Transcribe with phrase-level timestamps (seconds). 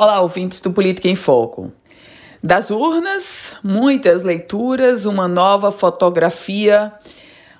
[0.00, 1.72] Olá, ouvintes do Política em Foco.
[2.40, 6.92] Das urnas, muitas leituras, uma nova fotografia,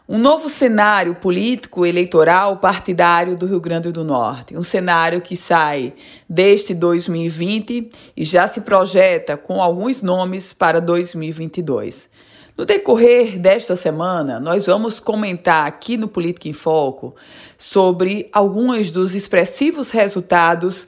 [0.08, 4.56] um novo cenário político, eleitoral, partidário do Rio Grande do Norte.
[4.56, 5.94] Um cenário que sai
[6.28, 12.08] deste 2020 e já se projeta com alguns nomes para 2022.
[12.56, 17.16] No decorrer desta semana, nós vamos comentar aqui no Política em Foco
[17.58, 20.86] sobre alguns dos expressivos resultados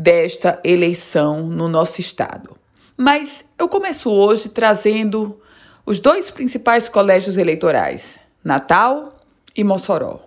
[0.00, 2.56] desta eleição no nosso estado.
[2.96, 5.38] Mas eu começo hoje trazendo
[5.84, 9.10] os dois principais colégios eleitorais, Natal
[9.54, 10.20] e Mossoró.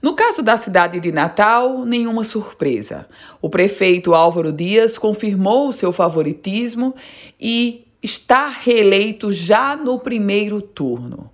[0.00, 3.06] No caso da cidade de Natal, nenhuma surpresa.
[3.42, 6.94] O prefeito Álvaro Dias confirmou seu favoritismo
[7.38, 11.30] e está reeleito já no primeiro turno.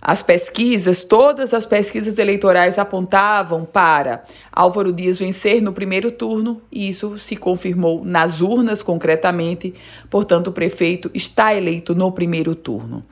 [0.00, 6.88] As pesquisas, todas as pesquisas eleitorais apontavam para Álvaro Dias vencer no primeiro turno e
[6.88, 9.74] isso se confirmou nas urnas concretamente.
[10.08, 13.04] Portanto, o prefeito está eleito no primeiro turno.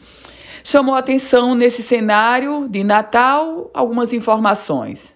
[0.63, 5.15] Chamou atenção nesse cenário de Natal algumas informações.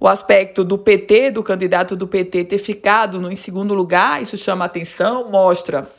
[0.00, 4.36] O aspecto do PT, do candidato do PT, ter ficado no, em segundo lugar, isso
[4.36, 5.90] chama atenção, mostra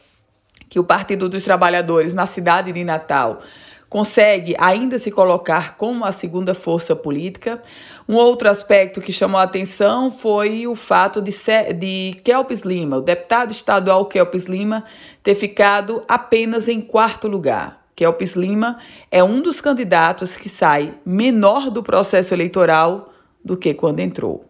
[0.69, 3.41] que o Partido dos Trabalhadores na cidade de Natal
[3.89, 7.61] consegue ainda se colocar como a segunda força política.
[8.07, 11.31] Um outro aspecto que chamou a atenção foi o fato de,
[11.77, 14.85] de Kelps Lima, o deputado estadual Kelps Lima,
[15.23, 17.79] ter ficado apenas em quarto lugar.
[17.95, 18.77] Kelps Lima
[19.11, 23.11] é um dos candidatos que sai menor do processo eleitoral
[23.43, 24.45] do que quando entrou.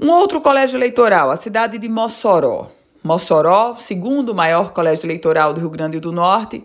[0.00, 2.70] Um outro colégio eleitoral, a cidade de Mossoró.
[3.04, 6.64] Mossoró, segundo maior colégio eleitoral do Rio Grande do Norte,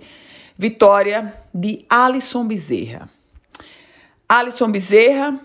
[0.57, 3.09] vitória de Alisson Bezerra.
[4.27, 5.39] Alisson Bezerra,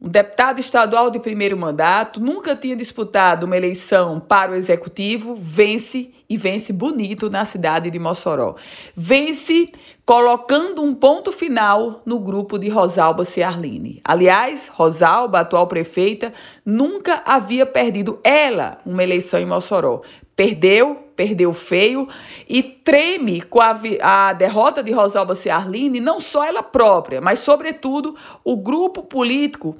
[0.00, 6.12] um deputado estadual de primeiro mandato, nunca tinha disputado uma eleição para o executivo, vence
[6.28, 8.54] e vence bonito na cidade de Mossoró.
[8.94, 9.72] Vence
[10.08, 14.00] colocando um ponto final no grupo de Rosalba Ciarline.
[14.02, 16.32] Aliás, Rosalba, atual prefeita,
[16.64, 20.00] nunca havia perdido ela uma eleição em Mossoró.
[20.34, 22.08] Perdeu, perdeu feio
[22.48, 28.16] e treme com a, a derrota de Rosalba Ciarline, não só ela própria, mas, sobretudo,
[28.42, 29.76] o grupo político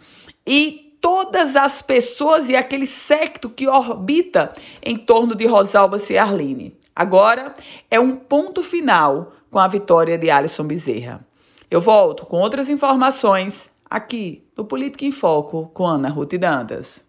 [0.47, 4.53] e todas as pessoas e aquele secto que orbita
[4.85, 6.77] em torno de Rosalba Ciarline.
[6.99, 7.55] Agora
[7.89, 11.25] é um ponto final com a vitória de Alisson Bezerra.
[11.71, 17.08] Eu volto com outras informações aqui no Política em Foco com Ana Ruth Dantas.